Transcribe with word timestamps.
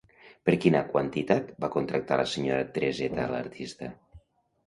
Per 0.49 0.53
quina 0.61 0.79
quantitat 0.93 1.51
va 1.65 1.69
contractar 1.75 2.17
la 2.21 2.25
senyora 2.31 2.65
Tereseta 2.77 3.23
a 3.27 3.31
l'artista? 3.35 3.91